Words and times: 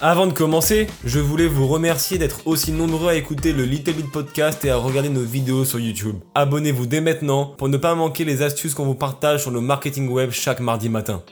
Avant 0.00 0.26
de 0.26 0.32
commencer, 0.32 0.88
je 1.04 1.20
voulais 1.20 1.46
vous 1.46 1.66
remercier 1.66 2.18
d'être 2.18 2.46
aussi 2.46 2.72
nombreux 2.72 3.10
à 3.10 3.14
écouter 3.14 3.52
le 3.52 3.64
Little 3.64 3.92
Bit 3.92 4.10
Podcast 4.10 4.64
et 4.64 4.70
à 4.70 4.76
regarder 4.76 5.08
nos 5.08 5.22
vidéos 5.22 5.64
sur 5.64 5.78
YouTube. 5.78 6.16
Abonnez-vous 6.34 6.86
dès 6.86 7.00
maintenant 7.00 7.54
pour 7.56 7.68
ne 7.68 7.76
pas 7.76 7.94
manquer 7.94 8.24
les 8.24 8.42
astuces 8.42 8.74
qu'on 8.74 8.84
vous 8.84 8.96
partage 8.96 9.42
sur 9.42 9.50
le 9.50 9.60
marketing 9.60 10.08
web 10.08 10.30
chaque 10.32 10.60
mardi 10.60 10.88
matin. 10.88 11.22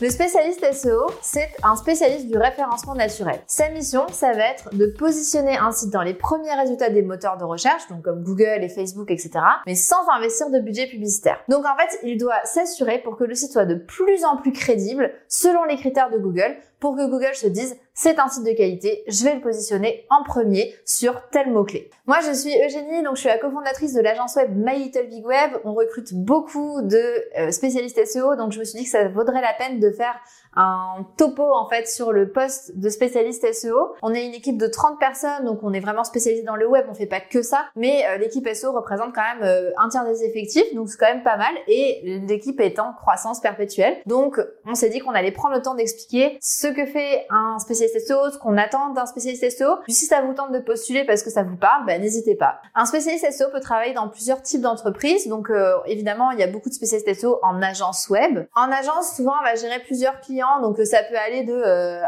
Le 0.00 0.10
spécialiste 0.10 0.64
SEO, 0.74 1.06
c'est 1.22 1.50
un 1.64 1.74
spécialiste 1.74 2.28
du 2.28 2.38
référencement 2.38 2.94
naturel. 2.94 3.40
Sa 3.48 3.68
mission, 3.70 4.06
ça 4.12 4.30
va 4.30 4.44
être 4.44 4.72
de 4.72 4.86
positionner 4.86 5.56
un 5.56 5.72
site 5.72 5.90
dans 5.90 6.02
les 6.02 6.14
premiers 6.14 6.54
résultats 6.54 6.88
des 6.88 7.02
moteurs 7.02 7.36
de 7.36 7.42
recherche, 7.42 7.88
donc 7.88 8.02
comme 8.02 8.22
Google 8.22 8.62
et 8.62 8.68
Facebook, 8.68 9.10
etc., 9.10 9.30
mais 9.66 9.74
sans 9.74 10.08
investir 10.08 10.50
de 10.50 10.60
budget 10.60 10.86
publicitaire. 10.86 11.40
Donc 11.48 11.64
en 11.66 11.76
fait, 11.76 11.98
il 12.04 12.16
doit 12.16 12.38
s'assurer 12.44 13.00
pour 13.00 13.16
que 13.16 13.24
le 13.24 13.34
site 13.34 13.50
soit 13.50 13.64
de 13.64 13.74
plus 13.74 14.24
en 14.24 14.36
plus 14.36 14.52
crédible 14.52 15.10
selon 15.26 15.64
les 15.64 15.74
critères 15.74 16.10
de 16.10 16.18
Google, 16.18 16.56
pour 16.80 16.96
que 16.96 17.08
Google 17.08 17.34
se 17.34 17.46
dise 17.46 17.76
c'est 18.00 18.20
un 18.20 18.28
site 18.28 18.44
de 18.44 18.52
qualité, 18.52 19.02
je 19.08 19.24
vais 19.24 19.34
le 19.34 19.40
positionner 19.40 20.06
en 20.08 20.22
premier 20.22 20.72
sur 20.84 21.20
tel 21.32 21.50
mot-clé. 21.50 21.90
Moi, 22.06 22.18
je 22.24 22.32
suis 22.32 22.54
Eugénie, 22.64 23.02
donc 23.02 23.16
je 23.16 23.22
suis 23.22 23.28
la 23.28 23.38
cofondatrice 23.38 23.92
de 23.92 24.00
l'agence 24.00 24.36
web 24.36 24.50
My 24.54 24.78
Little 24.78 25.08
Big 25.08 25.26
Web. 25.26 25.50
On 25.64 25.74
recrute 25.74 26.14
beaucoup 26.14 26.80
de 26.82 27.24
euh, 27.36 27.50
spécialistes 27.50 28.00
SEO, 28.06 28.36
donc 28.36 28.52
je 28.52 28.60
me 28.60 28.64
suis 28.64 28.78
dit 28.78 28.84
que 28.84 28.90
ça 28.90 29.08
vaudrait 29.08 29.40
la 29.42 29.52
peine 29.52 29.80
de 29.80 29.90
faire 29.90 30.14
un 30.54 31.06
topo 31.16 31.42
en 31.42 31.68
fait 31.68 31.88
sur 31.88 32.12
le 32.12 32.30
poste 32.30 32.78
de 32.78 32.88
spécialiste 32.88 33.52
SEO. 33.52 33.94
On 34.02 34.14
est 34.14 34.24
une 34.24 34.34
équipe 34.34 34.58
de 34.58 34.68
30 34.68 34.98
personnes, 35.00 35.44
donc 35.44 35.60
on 35.62 35.72
est 35.72 35.80
vraiment 35.80 36.04
spécialisé 36.04 36.44
dans 36.44 36.56
le 36.56 36.68
web, 36.68 36.86
on 36.88 36.94
fait 36.94 37.06
pas 37.06 37.20
que 37.20 37.42
ça, 37.42 37.66
mais 37.74 38.04
euh, 38.06 38.18
l'équipe 38.18 38.48
SEO 38.48 38.72
représente 38.72 39.12
quand 39.12 39.22
même 39.22 39.42
euh, 39.42 39.70
un 39.76 39.88
tiers 39.88 40.04
des 40.04 40.22
effectifs, 40.22 40.72
donc 40.74 40.88
c'est 40.88 40.98
quand 40.98 41.12
même 41.12 41.24
pas 41.24 41.36
mal, 41.36 41.52
et 41.66 42.20
l'équipe 42.28 42.60
est 42.60 42.78
en 42.78 42.92
croissance 42.92 43.40
perpétuelle. 43.40 43.96
Donc 44.06 44.40
on 44.66 44.74
s'est 44.74 44.88
dit 44.88 45.00
qu'on 45.00 45.10
allait 45.10 45.32
prendre 45.32 45.56
le 45.56 45.62
temps 45.62 45.74
d'expliquer 45.74 46.38
ce 46.40 46.67
que 46.72 46.86
fait 46.86 47.26
un 47.30 47.58
spécialiste 47.58 48.06
SEO, 48.06 48.30
ce 48.30 48.38
qu'on 48.38 48.56
attend 48.56 48.90
d'un 48.90 49.06
spécialiste 49.06 49.48
SEO. 49.50 49.76
Puis 49.84 49.92
si 49.92 50.06
ça 50.06 50.20
vous 50.22 50.34
tente 50.34 50.52
de 50.52 50.58
postuler 50.58 51.04
parce 51.04 51.22
que 51.22 51.30
ça 51.30 51.42
vous 51.42 51.56
parle, 51.56 51.86
ben, 51.86 52.00
n'hésitez 52.00 52.34
pas. 52.34 52.60
Un 52.74 52.84
spécialiste 52.84 53.30
SEO 53.30 53.50
peut 53.50 53.60
travailler 53.60 53.94
dans 53.94 54.08
plusieurs 54.08 54.42
types 54.42 54.60
d'entreprises, 54.60 55.28
donc 55.28 55.50
euh, 55.50 55.76
évidemment 55.86 56.30
il 56.30 56.38
y 56.38 56.42
a 56.42 56.46
beaucoup 56.46 56.68
de 56.68 56.74
spécialistes 56.74 57.12
SEO 57.20 57.38
en 57.42 57.62
agence 57.62 58.08
web. 58.08 58.46
En 58.54 58.70
agence, 58.70 59.16
souvent 59.16 59.32
on 59.40 59.44
va 59.44 59.54
gérer 59.54 59.80
plusieurs 59.80 60.20
clients 60.20 60.60
donc 60.62 60.78
euh, 60.78 60.84
ça 60.84 60.98
peut 61.08 61.16
aller 61.16 61.44
de 61.44 61.62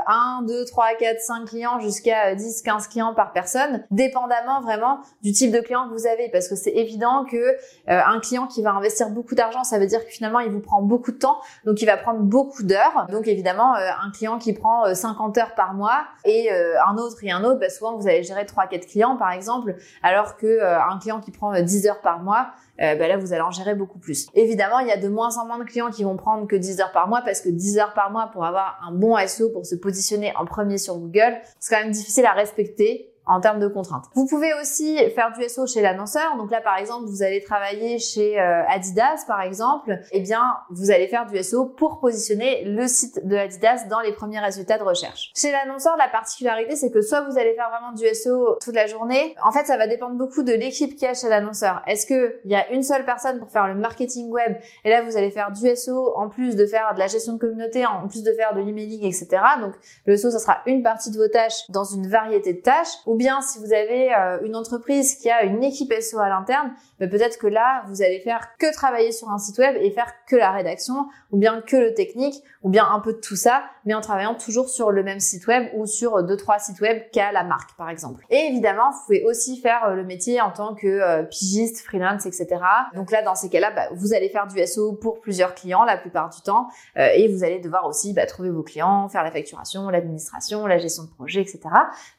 1, 0.07 0.43
2, 0.47 0.65
3, 0.65 0.87
4, 0.99 1.21
5 1.21 1.45
clients 1.47 1.81
jusqu'à 1.81 2.35
10, 2.35 2.61
euh, 2.61 2.65
15 2.65 2.89
clients 2.89 3.15
par 3.15 3.33
personne, 3.33 3.85
dépendamment 3.91 4.61
vraiment 4.61 5.01
du 5.23 5.33
type 5.33 5.53
de 5.53 5.61
client 5.61 5.89
que 5.89 5.95
vous 5.95 6.07
avez, 6.07 6.29
parce 6.31 6.49
que 6.49 6.57
c'est 6.57 6.71
évident 6.71 7.25
que 7.31 7.57
un 7.87 8.21
client 8.21 8.47
qui 8.47 8.63
va 8.63 8.73
investir 8.73 9.11
beaucoup 9.11 9.35
d'argent, 9.35 9.65
ça 9.65 9.79
veut 9.79 9.87
dire 9.87 10.05
que 10.05 10.11
finalement 10.11 10.41
il 10.41 10.51
vous 10.51 10.61
prend 10.61 10.83
beaucoup 10.83 11.13
de 11.13 11.19
temps, 11.19 11.39
donc 11.65 11.81
il 11.83 11.87
va 11.87 11.97
prendre 11.97 12.21
beaucoup 12.21 12.63
d'heures. 12.63 13.07
Donc 13.11 13.29
évidemment, 13.29 13.75
un 13.75 14.11
client 14.13 14.39
qui 14.39 14.50
prend 14.53 14.95
50 14.95 15.39
heures 15.39 15.55
par 15.55 15.75
mois 15.75 16.03
et 16.25 16.51
un 16.51 16.97
autre 16.97 17.17
et 17.23 17.31
un 17.31 17.45
autre, 17.45 17.61
bah, 17.61 17.71
souvent 17.71 17.97
vous 17.97 18.07
allez 18.07 18.23
gérer 18.23 18.45
3-4 18.45 18.87
clients 18.87 19.17
par 19.17 19.33
exemple, 19.33 19.77
alors 20.03 20.37
que 20.37 20.63
un 20.63 20.99
client 20.99 21.21
qui 21.21 21.31
prend 21.31 21.61
10 21.61 21.87
heures 21.87 22.01
par 22.01 22.21
mois, 22.21 22.49
bah, 22.79 22.95
là 22.95 23.17
vous 23.17 23.33
allez 23.33 23.43
en 23.43 23.51
gérer 23.51 23.75
beaucoup 23.75 23.99
plus. 23.99 24.29
Évidemment, 24.35 24.79
il 24.81 24.89
y 24.89 24.93
a 24.93 24.97
de 24.97 25.09
moins 25.09 25.37
en 25.39 25.47
moins 25.47 25.59
de 25.59 25.65
clients 25.65 25.91
qui 25.91 26.05
vont 26.05 26.17
prendre 26.17 26.47
que 26.47 26.57
10 26.57 26.81
heures 26.81 26.93
par 26.93 27.09
mois 27.09 27.23
parce 27.23 27.41
que 27.41 27.49
10 27.49 27.79
heures 27.79 27.95
par 27.95 28.11
mois 28.11 28.31
pour 28.33 28.45
avoir 28.45 28.81
un 28.87 28.93
bon 28.93 29.17
SEO, 29.27 29.51
pour 29.51 29.67
se 29.67 29.75
positionner 29.75 30.35
en 30.37 30.45
premier 30.45 30.79
sur 30.79 30.97
Google, 30.97 31.39
c'est 31.59 31.75
quand 31.75 31.83
même 31.83 31.93
difficile 31.93 32.27
à 32.27 32.33
respecter 32.33 33.10
en 33.31 33.41
termes 33.41 33.61
de 33.61 33.69
contraintes. 33.69 34.05
Vous 34.15 34.27
pouvez 34.27 34.53
aussi 34.61 34.99
faire 35.15 35.33
du 35.33 35.43
SEO 35.49 35.67
chez 35.67 35.81
l'annonceur. 35.81 36.37
Donc 36.37 36.51
là, 36.51 36.61
par 36.61 36.77
exemple, 36.77 37.07
vous 37.07 37.23
allez 37.23 37.43
travailler 37.43 37.99
chez 37.99 38.41
euh, 38.41 38.63
Adidas, 38.69 39.25
par 39.27 39.41
exemple. 39.41 39.99
Eh 40.13 40.21
bien, 40.21 40.43
vous 40.71 40.91
allez 40.91 41.09
faire 41.09 41.27
du 41.27 41.43
SEO 41.43 41.67
pour 41.67 42.01
positionner 42.01 42.65
le 42.65 42.87
site 42.87 43.27
de 43.27 43.37
Adidas 43.37 43.87
dans 43.89 44.01
les 44.01 44.13
premiers 44.13 44.41
résultats 44.41 44.79
de 44.79 44.85
recherche. 44.85 45.33
Chez 45.35 45.51
l'annonceur, 45.53 45.97
la 45.97 46.09
particularité, 46.09 46.77
c'est 46.77 46.91
que 46.91 47.01
soit 47.01 47.23
vous 47.23 47.39
allez 47.39 47.55
faire 47.55 47.71
vraiment 47.71 47.93
du 47.93 48.05
SEO 48.15 48.59
toute 48.63 48.75
la 48.75 48.87
journée. 48.87 49.35
En 49.43 49.53
fait, 49.53 49.65
ça 49.65 49.77
va 49.77 49.87
dépendre 49.87 50.17
beaucoup 50.17 50.43
de 50.43 50.53
l'équipe 50.53 50.97
qui 50.97 51.07
a 51.07 51.15
chez 51.15 51.29
l'annonceur. 51.29 51.83
Est-ce 51.87 52.07
que 52.07 52.41
il 52.45 52.51
y 52.51 52.57
a 52.57 52.71
une 52.71 52.83
seule 52.83 53.05
personne 53.05 53.39
pour 53.39 53.51
faire 53.51 53.67
le 53.69 53.75
marketing 53.75 54.29
web 54.29 54.57
et 54.85 54.91
là, 54.91 55.03
vous 55.03 55.17
allez 55.17 55.31
faire 55.31 55.51
du 55.51 55.77
SEO 55.77 56.17
en 56.17 56.29
plus 56.29 56.57
de 56.57 56.67
faire 56.67 56.93
de 56.95 56.99
la 56.99 57.07
gestion 57.07 57.35
de 57.35 57.39
communauté, 57.39 57.85
en 57.87 58.09
plus 58.09 58.23
de 58.23 58.33
faire 58.33 58.55
de 58.55 58.61
l'emailing, 58.61 59.05
etc. 59.05 59.29
Donc, 59.61 59.75
le 60.07 60.17
SEO, 60.17 60.31
ça 60.31 60.39
sera 60.39 60.59
une 60.67 60.83
partie 60.83 61.11
de 61.11 61.17
vos 61.17 61.29
tâches 61.29 61.69
dans 61.69 61.85
une 61.85 62.09
variété 62.09 62.53
de 62.53 62.61
tâches. 62.61 62.99
Bien 63.21 63.43
si 63.43 63.59
vous 63.59 63.75
avez 63.75 64.15
euh, 64.15 64.39
une 64.43 64.57
entreprise 64.57 65.15
qui 65.17 65.29
a 65.31 65.43
une 65.43 65.63
équipe 65.63 65.93
SEO 65.93 66.21
à 66.21 66.31
l'interne, 66.31 66.73
ben, 66.99 67.09
peut-être 67.09 67.39
que 67.39 67.47
là, 67.47 67.85
vous 67.87 68.01
allez 68.01 68.19
faire 68.21 68.57
que 68.59 68.73
travailler 68.73 69.13
sur 69.13 69.29
un 69.29 69.37
site 69.37 69.59
web 69.59 69.77
et 69.79 69.91
faire 69.91 70.11
que 70.27 70.37
la 70.37 70.51
rédaction, 70.51 71.07
ou 71.31 71.37
bien 71.37 71.61
que 71.61 71.77
le 71.77 71.93
technique, 71.93 72.43
ou 72.63 72.71
bien 72.71 72.89
un 72.91 72.99
peu 73.01 73.13
de 73.13 73.19
tout 73.19 73.37
ça, 73.37 73.65
mais 73.85 73.93
en 73.93 74.01
travaillant 74.01 74.35
toujours 74.35 74.71
sur 74.71 74.91
le 74.91 75.03
même 75.03 75.21
site 75.21 75.47
web 75.47 75.69
ou 75.75 75.85
sur 75.85 76.23
deux, 76.25 76.37
trois 76.39 76.59
sites 76.59 76.81
web 76.81 77.03
qu'a 77.13 77.31
la 77.31 77.45
marque, 77.45 77.77
par 77.77 77.91
exemple. 77.91 78.25
Et 78.31 78.39
évidemment, 78.39 78.91
vous 78.91 78.99
pouvez 79.05 79.25
aussi 79.25 79.61
faire 79.61 79.85
euh, 79.85 79.95
le 79.95 80.05
métier 80.05 80.41
en 80.41 80.51
tant 80.51 80.75
que 80.75 80.87
euh, 80.87 81.23
pigiste, 81.25 81.85
freelance, 81.85 82.25
etc. 82.25 82.49
Donc 82.95 83.11
là, 83.11 83.21
dans 83.23 83.35
ces 83.35 83.51
cas-là, 83.51 83.71
bah, 83.71 83.89
vous 83.93 84.15
allez 84.15 84.31
faire 84.31 84.47
du 84.47 84.67
SEO 84.67 84.95
pour 84.95 85.21
plusieurs 85.21 85.55
clients 85.55 85.85
la 85.85 85.99
plupart 85.99 86.31
du 86.31 86.41
temps, 86.41 86.69
et 86.97 87.29
vous 87.29 87.45
allez 87.45 87.61
devoir 87.61 87.87
aussi 87.87 88.15
bah, 88.15 88.25
trouver 88.25 88.49
vos 88.51 88.63
clients, 88.63 89.09
faire 89.11 89.25
la 89.25 89.31
facturation, 89.31 89.91
l'administration, 89.91 90.67
la 90.67 90.79
gestion 90.79 91.05
de 91.05 91.11
projet, 91.11 91.43
etc. 91.43 91.61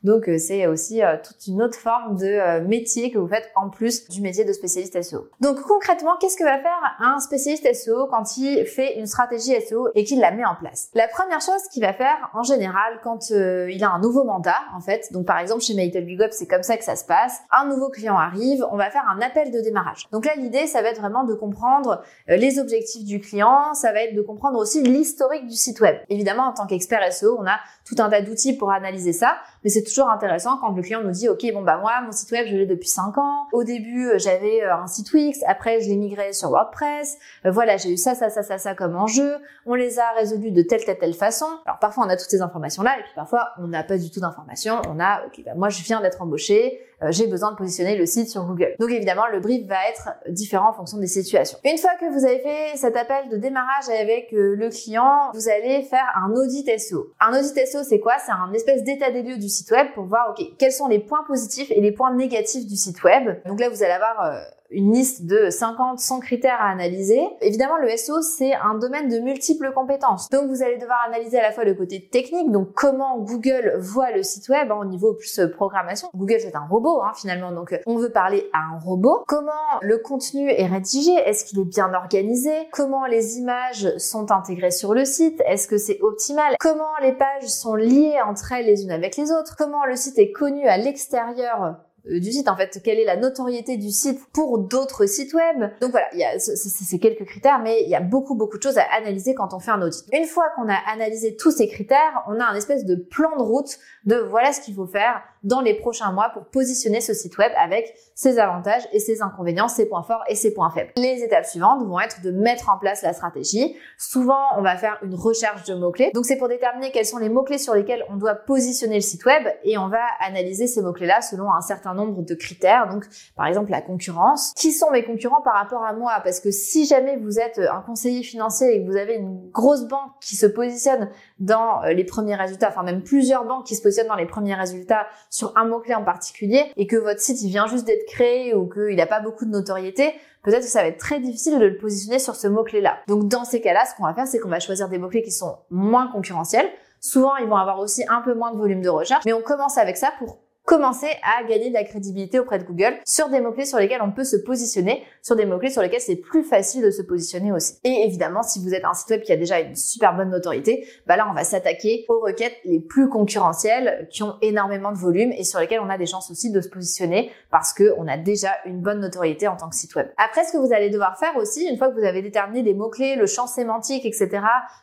Donc 0.04 0.30
c'est 0.38 0.68
aussi 0.68 0.91
toute 1.00 1.48
une 1.48 1.62
autre 1.62 1.78
forme 1.78 2.18
de 2.18 2.26
euh, 2.26 2.62
métier 2.62 3.12
que 3.12 3.18
vous 3.18 3.28
faites 3.28 3.52
en 3.56 3.70
plus 3.70 4.08
du 4.10 4.22
métier 4.22 4.46
de 4.46 4.54
spécialiste 4.54 5.02
SEO. 5.02 5.28
Donc 5.40 5.62
concrètement, 5.62 6.12
qu'est-ce 6.20 6.38
que 6.38 6.44
va 6.44 6.60
faire 6.60 6.80
un 7.00 7.20
spécialiste 7.20 7.68
SEO 7.74 8.08
quand 8.08 8.38
il 8.38 8.66
fait 8.66 9.00
une 9.00 9.08
stratégie 9.08 9.54
SEO 9.62 9.90
et 9.96 10.04
qu'il 10.04 10.20
la 10.20 10.32
met 10.32 10.46
en 10.46 10.56
place? 10.56 10.90
La 10.94 11.08
première 11.08 11.42
chose 11.42 11.62
qu'il 11.72 11.84
va 11.84 11.94
faire 11.94 12.30
en 12.34 12.44
général 12.44 13.00
quand 13.04 13.32
euh, 13.32 13.70
il 13.72 13.84
a 13.84 13.92
un 13.92 14.00
nouveau 14.00 14.24
mandat, 14.24 14.62
en 14.76 14.80
fait, 14.80 15.12
donc 15.12 15.26
par 15.26 15.40
exemple 15.40 15.62
chez 15.62 15.74
Maïtel 15.74 16.06
Big 16.06 16.22
c'est 16.32 16.48
comme 16.48 16.64
ça 16.64 16.78
que 16.78 16.84
ça 16.84 16.96
se 16.96 17.06
passe, 17.06 17.40
un 17.52 17.66
nouveau 17.66 17.90
client 17.90 18.18
arrive, 18.18 18.66
on 18.72 18.78
va 18.78 18.90
faire 18.90 19.04
un 19.10 19.22
appel 19.22 19.52
de 19.52 19.60
démarrage. 19.60 20.08
Donc 20.12 20.26
là, 20.26 20.34
l'idée, 20.36 20.68
ça 20.68 20.82
va 20.82 20.90
être 20.90 21.00
vraiment 21.00 21.24
de 21.24 21.34
comprendre 21.34 22.04
euh, 22.30 22.36
les 22.36 22.60
objectifs 22.60 23.06
du 23.06 23.20
client, 23.20 23.74
ça 23.74 23.92
va 23.92 24.04
être 24.04 24.16
de 24.16 24.22
comprendre 24.22 24.60
aussi 24.60 24.82
l'historique 24.82 25.48
du 25.48 25.56
site 25.56 25.80
web. 25.82 25.98
Évidemment, 26.10 26.44
en 26.44 26.54
tant 26.54 26.68
qu'expert 26.68 27.02
SEO, 27.12 27.38
on 27.40 27.46
a 27.46 27.60
tout 27.86 27.96
un 28.00 28.10
tas 28.10 28.22
d'outils 28.22 28.54
pour 28.54 28.72
analyser 28.72 29.14
ça, 29.14 29.38
mais 29.64 29.70
c'est 29.70 29.84
toujours 29.84 30.10
intéressant 30.10 30.58
quand 30.58 30.71
le 30.78 30.84
client 30.84 31.02
nous 31.04 31.12
dit, 31.12 31.30
OK, 31.30 31.46
bon, 31.54 31.62
bah, 31.62 31.78
moi, 31.78 31.94
mon 32.04 32.12
site 32.12 32.32
web, 32.32 32.48
je 32.48 32.56
l'ai 32.56 32.66
depuis 32.66 32.88
5 32.88 33.18
ans. 33.18 33.48
Au 33.52 33.64
début, 33.64 34.10
euh, 34.10 34.18
j'avais 34.18 34.64
euh, 34.64 34.76
un 34.76 34.88
site 34.88 35.12
Wix. 35.14 35.44
Après, 35.48 35.82
je 35.82 35.90
l'ai 35.90 35.96
migré 35.96 36.34
sur 36.34 36.50
WordPress. 36.50 37.18
Euh, 37.46 37.52
voilà, 37.52 37.78
j'ai 37.78 37.92
eu 37.92 37.98
ça, 37.98 38.16
ça, 38.16 38.30
ça, 38.30 38.44
ça, 38.44 38.58
ça 38.58 38.76
comme 38.76 38.96
enjeu. 38.96 39.36
On 39.66 39.76
les 39.76 40.00
a 40.00 40.12
résolus 40.18 40.52
de 40.52 40.62
telle, 40.62 40.84
telle, 40.84 40.98
telle 40.98 41.14
façon. 41.14 41.48
Alors, 41.66 41.80
parfois, 41.80 42.06
on 42.06 42.10
a 42.10 42.18
toutes 42.18 42.30
ces 42.30 42.42
informations-là, 42.42 43.00
et 43.00 43.04
puis 43.04 43.12
parfois, 43.16 43.50
on 43.60 43.68
n'a 43.68 43.84
pas 43.84 43.98
du 43.98 44.10
tout 44.12 44.20
d'informations. 44.20 44.82
On 44.90 45.00
a, 45.00 45.26
OK, 45.26 45.42
bah, 45.46 45.52
moi, 45.56 45.70
je 45.70 45.82
viens 45.84 46.02
d'être 46.02 46.22
embauché. 46.22 46.82
J'ai 47.10 47.28
besoin 47.28 47.52
de 47.52 47.58
positionner 47.58 47.98
le 47.98 48.06
site 48.06 48.30
sur 48.30 48.44
Google. 48.46 48.76
Donc, 48.80 48.92
évidemment, 48.92 49.28
le 49.32 49.40
brief 49.40 49.68
va 49.68 49.88
être 49.90 50.10
différent 50.30 50.70
en 50.70 50.74
fonction 50.74 50.98
des 50.98 51.08
situations. 51.08 51.58
Une 51.64 51.78
fois 51.78 51.92
que 52.00 52.06
vous 52.12 52.26
avez 52.26 52.40
fait 52.40 52.78
cet 52.78 52.96
appel 52.96 53.30
de 53.30 53.38
démarrage 53.38 53.90
avec 53.90 54.30
le 54.32 54.70
client, 54.70 55.32
vous 55.34 55.50
allez 55.50 55.84
faire 55.84 56.06
un 56.16 56.32
audit 56.32 56.68
SEO. 56.80 57.14
Un 57.20 57.38
audit 57.38 57.58
SEO, 57.66 57.84
c'est 57.84 58.00
quoi? 58.00 58.14
C'est 58.24 58.32
un 58.32 58.52
espèce 58.54 58.84
d'état 58.84 59.12
des 59.12 59.24
lieux 59.24 59.38
du 59.38 59.50
site 59.50 59.72
web 59.72 59.88
pour 59.94 60.06
voir, 60.06 60.32
OK, 60.32 60.46
quels 60.58 60.72
sont 60.72 60.88
les 60.88 61.00
points 61.00 61.24
positifs 61.26 61.72
et 61.72 61.82
les 61.82 61.92
points 61.92 62.14
négatifs 62.14 62.66
du 62.68 62.76
site 62.76 63.04
web. 63.04 63.42
Donc 63.46 63.60
là, 63.60 63.70
vous 63.70 63.84
allez 63.84 63.94
avoir 63.94 64.26
euh, 64.26 64.42
une 64.72 64.94
liste 64.94 65.26
de 65.26 65.50
50, 65.50 66.00
100 66.00 66.20
critères 66.22 66.60
à 66.60 66.70
analyser. 66.70 67.22
Évidemment, 67.42 67.78
le 67.78 67.90
SEO, 67.96 68.22
c'est 68.22 68.54
un 68.54 68.76
domaine 68.76 69.10
de 69.10 69.20
multiples 69.20 69.72
compétences. 69.74 70.30
Donc, 70.30 70.50
vous 70.50 70.64
allez 70.64 70.78
devoir 70.78 71.00
analyser 71.08 71.40
à 71.40 71.44
la 71.44 71.52
fois 71.52 71.64
le 71.64 71.74
côté 71.74 72.08
technique, 72.08 72.52
donc 72.52 72.74
comment 72.74 73.20
Google 73.20 73.76
voit 73.78 74.12
le 74.12 74.24
site 74.24 74.50
web 74.50 74.72
hein, 74.72 74.78
au 74.82 74.86
niveau 74.86 75.14
plus 75.14 75.40
euh, 75.40 75.48
programmation. 75.48 76.10
Google, 76.16 76.38
c'est 76.40 76.56
un 76.56 76.66
robot, 76.70 77.02
hein, 77.02 77.12
finalement, 77.16 77.52
donc 77.52 77.78
on 77.86 77.98
veut 77.98 78.12
parler 78.12 78.50
à 78.54 78.76
un 78.76 78.80
robot. 78.80 79.24
Comment 79.28 79.52
le 79.82 79.98
contenu 79.98 80.50
est 80.50 80.68
rédigé? 80.68 81.12
Est-ce 81.12 81.46
qu'il 81.46 81.60
est 81.60 81.66
bien 81.66 81.94
organisé? 81.94 82.52
Comment 82.72 83.06
les 83.06 83.38
images 83.38 83.98
sont 83.98 84.32
intégrées 84.32 84.72
sur 84.72 84.94
le 84.94 85.06
site? 85.06 85.42
Est-ce 85.46 85.68
que 85.68 85.78
c'est 85.78 86.00
optimal? 86.02 86.56
Comment 86.60 86.84
les 87.02 87.14
pages 87.14 87.48
sont 87.48 87.76
liées 87.76 88.20
entre 88.26 88.52
elles 88.54 88.66
les 88.66 88.84
unes 88.84 88.92
avec 88.92 89.18
les 89.18 89.32
autres? 89.32 89.56
Comment 89.58 89.86
le 89.86 89.96
site 89.96 90.18
est 90.18 90.32
connu 90.32 90.68
à 90.68 90.78
l'extérieur 90.78 91.64
euh, 91.64 91.72
du 92.06 92.32
site 92.32 92.48
en 92.48 92.56
fait 92.56 92.82
quelle 92.84 93.00
est 93.00 93.06
la 93.06 93.18
notoriété 93.18 93.78
du 93.78 93.92
site 93.92 94.20
pour 94.34 94.60
d'autres 94.60 95.06
sites 95.06 95.34
web 95.34 95.72
donc 95.82 95.92
voilà 95.92 96.08
il 96.14 96.20
y 96.20 96.24
a 96.24 96.40
c'est 96.40 97.00
quelques 97.00 97.26
critères 97.26 97.60
mais 97.60 97.84
il 97.84 97.90
y 97.90 97.96
a 97.96 98.00
beaucoup 98.00 98.36
beaucoup 98.36 98.58
de 98.58 98.64
choses 98.64 98.78
à 98.78 98.86
analyser 98.98 99.36
quand 99.36 99.54
on 99.54 99.60
fait 99.60 99.72
un 99.72 99.82
audit 99.82 100.06
une 100.12 100.26
fois 100.26 100.46
qu'on 100.56 100.68
a 100.68 100.78
analysé 100.92 101.36
tous 101.36 101.52
ces 101.52 101.68
critères 101.68 102.24
on 102.28 102.40
a 102.40 102.46
un 102.46 102.56
espèce 102.56 102.86
de 102.86 102.96
plan 102.96 103.36
de 103.38 103.44
route 103.44 103.78
de 104.06 104.16
voilà 104.16 104.52
ce 104.52 104.62
qu'il 104.62 104.74
faut 104.74 104.88
faire 104.88 105.22
dans 105.44 105.62
les 105.62 105.74
prochains 105.74 106.12
mois 106.12 106.30
pour 106.34 106.46
positionner 106.46 107.02
ce 107.02 107.14
site 107.14 107.38
web 107.38 107.52
avec 107.58 107.94
ses 108.14 108.38
avantages 108.40 108.84
et 108.94 109.00
ses 109.00 109.22
inconvénients, 109.22 109.68
ses 109.68 109.88
points 109.88 110.04
forts 110.04 110.24
et 110.28 110.36
ses 110.36 110.54
points 110.54 110.70
faibles. 110.70 110.92
Les 110.96 111.24
étapes 111.24 111.46
suivantes 111.46 111.84
vont 111.86 112.00
être 112.00 112.22
de 112.22 112.32
mettre 112.32 112.70
en 112.70 112.78
place 112.78 113.02
la 113.02 113.14
stratégie. 113.14 113.76
Souvent, 113.98 114.42
on 114.58 114.62
va 114.62 114.76
faire 114.78 115.00
une 115.04 115.16
recherche 115.16 115.64
de 115.64 115.74
mots-clés. 115.74 116.12
Donc, 116.14 116.26
c'est 116.26 116.38
pour 116.38 116.48
déterminer 116.48 116.92
quels 116.92 117.06
sont 117.06 117.18
les 117.18 117.30
mots-clés 117.30 117.58
sur 117.58 117.74
lesquels 117.74 118.06
on 118.10 118.18
doit 118.18 118.36
positionner 118.36 118.96
le 118.96 119.02
site 119.02 119.26
web 119.26 119.48
et 119.64 119.78
on 119.78 119.88
va 119.88 120.04
analyser 120.20 120.68
ces 120.68 120.82
mots-clés-là 120.82 121.22
selon 121.22 121.52
un 121.52 121.62
certain 121.62 121.91
nombre 121.94 122.22
de 122.22 122.36
critères. 122.36 122.88
Donc, 122.90 123.06
par 123.36 123.46
exemple, 123.48 123.72
la 123.72 123.82
concurrence. 123.82 124.54
Qui 124.56 124.72
sont 124.72 124.92
mes 124.92 125.04
concurrents 125.04 125.42
par 125.42 125.56
rapport 125.56 125.84
à 125.84 125.94
moi? 125.94 126.14
Parce 126.24 126.40
que 126.40 126.52
si 126.52 126.86
jamais 126.86 127.18
vous 127.18 127.40
êtes 127.40 127.60
un 127.60 127.82
conseiller 127.82 128.24
financier 128.24 128.76
et 128.76 128.84
que 128.84 128.90
vous 128.90 128.98
avez 128.98 129.16
une 129.16 129.50
grosse 129.52 129.86
banque 129.88 130.12
qui 130.22 130.36
se 130.36 130.46
positionne 130.46 131.10
dans 131.40 131.82
les 131.82 132.04
premiers 132.04 132.36
résultats, 132.36 132.70
enfin 132.70 132.84
même 132.84 133.04
plusieurs 133.04 133.46
banques 133.46 133.66
qui 133.66 133.76
se 133.76 133.82
positionnent 133.82 134.08
dans 134.08 134.16
les 134.16 134.26
premiers 134.26 134.56
résultats 134.56 135.08
sur 135.30 135.54
un 135.58 135.66
mot-clé 135.66 135.96
en 135.96 136.04
particulier 136.04 136.72
et 136.78 136.88
que 136.88 136.96
votre 136.96 137.20
site 137.20 137.38
vient 137.38 137.68
juste 137.68 137.86
d'être 137.86 138.06
créé 138.08 138.54
ou 138.54 138.68
qu'il 138.68 138.96
n'a 138.96 139.08
pas 139.08 139.20
beaucoup 139.20 139.46
de 139.46 139.52
notoriété, 139.52 140.14
peut-être 140.44 140.62
que 140.62 140.70
ça 140.70 140.82
va 140.82 140.88
être 140.88 141.00
très 141.00 141.20
difficile 141.20 141.60
de 141.60 141.66
le 141.66 141.78
positionner 141.78 142.20
sur 142.20 142.36
ce 142.36 142.48
mot-clé-là. 142.48 142.98
Donc 143.08 143.28
dans 143.28 143.46
ces 143.46 143.62
cas-là, 143.62 143.86
ce 143.86 143.96
qu'on 143.96 144.04
va 144.04 144.14
faire, 144.14 144.28
c'est 144.28 144.40
qu'on 144.40 144.50
va 144.50 144.60
choisir 144.60 144.90
des 144.90 144.98
mots-clés 144.98 145.24
qui 145.24 145.32
sont 145.32 145.58
moins 145.70 146.08
concurrentiels. 146.12 146.70
Souvent, 147.00 147.36
ils 147.38 147.48
vont 147.48 147.56
avoir 147.56 147.80
aussi 147.80 148.04
un 148.10 148.22
peu 148.22 148.34
moins 148.34 148.52
de 148.52 148.58
volume 148.58 148.82
de 148.82 148.90
recherche, 148.90 149.24
mais 149.26 149.34
on 149.34 149.42
commence 149.42 149.78
avec 149.78 149.98
ça 149.98 150.12
pour 150.20 150.40
commencer 150.66 151.10
à 151.24 151.44
gagner 151.44 151.70
de 151.70 151.74
la 151.74 151.84
crédibilité 151.84 152.40
auprès 152.40 152.60
de 152.60 152.64
Google 152.64 152.98
sur 153.06 153.30
des 153.30 153.42
mots-clés 153.42 153.66
sur 153.66 153.80
lesquels 153.80 154.02
on 154.02 154.12
peut 154.12 154.24
se 154.24 154.38
positionner, 154.38 155.04
sur 155.22 155.36
des 155.36 155.46
mots-clés 155.46 155.70
sur 155.70 155.82
lesquels 155.82 156.02
c'est 156.02 156.16
plus 156.16 156.44
facile 156.44 156.84
de 156.84 156.92
se 156.92 157.02
positionner 157.02 157.52
aussi. 157.52 157.80
Et 157.84 158.04
évidemment, 158.06 158.44
si 158.44 158.62
vous 158.62 158.74
êtes 158.74 158.86
un 158.86 158.94
site 158.94 159.10
web 159.10 159.22
qui 159.22 159.32
a 159.32 159.38
déjà 159.38 159.60
une 159.60 159.76
super 159.76 160.16
bonne 160.16 160.30
notoriété, 160.30 160.88
bah 161.08 161.18
là, 161.18 161.28
on 161.30 161.34
va 161.34 161.44
s'attaquer 161.44 162.06
aux 162.10 162.20
requêtes 162.20 162.56
les 162.64 162.80
plus 162.80 163.10
concurrentielles 163.10 164.08
qui 164.12 164.24
ont 164.24 164.36
énormément 164.42 164.92
de 164.92 164.98
volume 164.98 165.32
et 165.32 165.44
sur 165.44 165.60
lesquelles 165.60 165.82
on 165.82 165.90
a 165.90 165.98
des 165.98 166.06
chances 166.06 166.32
aussi 166.32 166.52
de 166.52 166.62
se 166.62 166.70
positionner 166.70 167.32
parce 167.50 167.74
que 167.74 167.94
on 167.98 168.08
a 168.08 168.18
déjà 168.18 168.52
une 168.66 168.82
bonne 168.82 169.00
notoriété 169.00 169.48
en 169.48 169.58
tant 169.58 169.70
que 169.70 169.76
site 169.76 169.96
web. 169.96 170.08
Après, 170.18 170.44
ce 170.44 170.54
que 170.54 170.58
vous 170.58 170.74
allez 170.74 170.90
devoir 170.90 171.18
faire 171.18 171.36
aussi, 171.38 171.68
une 171.68 171.78
fois 171.78 171.90
que 171.90 172.00
vous 172.00 172.06
avez 172.06 172.22
déterminé 172.22 172.62
les 172.62 172.74
mots-clés, 172.74 173.16
le 173.16 173.26
champ 173.26 173.48
sémantique, 173.48 174.06
etc., 174.06 174.30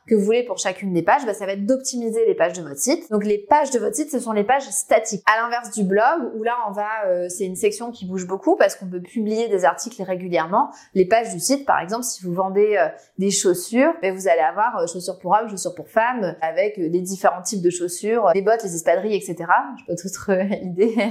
que 0.07 0.15
vous 0.15 0.25
voulez 0.25 0.45
pour 0.45 0.59
chacune 0.59 0.93
des 0.93 1.03
pages, 1.03 1.25
bah, 1.25 1.35
ça 1.35 1.47
va 1.47 1.53
être 1.53 1.67
d'optimiser 1.67 2.27
les 2.27 2.35
pages 2.35 2.53
de 2.53 2.63
votre 2.63 2.81
site. 2.81 3.11
Donc, 3.11 3.25
les 3.25 3.39
pages 3.39 3.71
de 3.71 3.79
votre 3.79 3.95
site, 3.95 4.11
ce 4.11 4.19
sont 4.19 4.33
les 4.33 4.45
pages 4.45 4.69
statiques. 4.71 5.23
À 5.27 5.41
l'inverse 5.41 5.68
du 5.71 5.85
blog 5.85 6.33
où 6.35 6.43
là 6.43 6.57
on 6.69 6.73
va, 6.73 6.89
euh, 7.07 7.29
c'est 7.29 7.45
une 7.45 7.57
section 7.57 7.91
qui 7.91 8.07
bouge 8.07 8.27
beaucoup 8.27 8.57
parce 8.57 8.77
qu'on 8.77 8.87
peut 8.87 9.01
publier 9.01 9.49
des 9.49 9.65
articles 9.65 10.03
régulièrement. 10.03 10.71
Les 10.95 11.07
pages 11.07 11.33
du 11.33 11.41
site, 11.41 11.67
par 11.67 11.81
exemple, 11.81 12.05
si 12.05 12.25
vous 12.25 12.33
vendez 12.33 12.77
euh, 12.77 12.89
des 13.19 13.31
chaussures, 13.31 13.93
ben, 14.03 14.15
vous 14.15 14.29
allez 14.29 14.41
avoir 14.41 14.79
euh, 14.79 14.87
chaussures 14.87 15.19
pour 15.19 15.33
hommes, 15.33 15.49
chaussures 15.49 15.75
pour 15.75 15.89
femmes, 15.89 16.37
avec 16.41 16.79
des 16.79 17.01
différents 17.01 17.43
types 17.43 17.63
de 17.63 17.71
chaussures, 17.71 18.31
les 18.35 18.43
bottes, 18.43 18.63
les 18.63 18.75
espadrilles, 18.75 19.17
etc. 19.17 19.37
Je 19.79 19.85
peux 19.87 19.95
d'autres 19.95 20.53
idées. 20.63 20.95